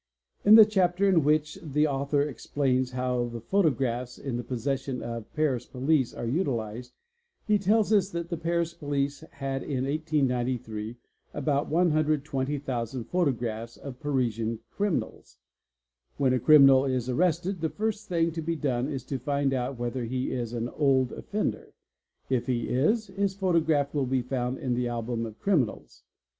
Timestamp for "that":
8.09-8.29